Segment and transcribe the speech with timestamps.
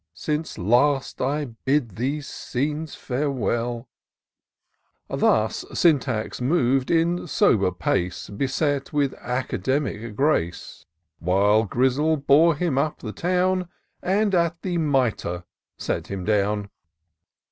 [0.15, 3.87] Since last I bade these scenes farewell."
[5.07, 8.27] Thus Syntax mov'd in sober pace.
[8.31, 10.87] Beset with academic grace;
[11.19, 13.69] While Grizzle bore him up the town,
[14.01, 15.43] And at the Mitre
[15.77, 16.71] set him down.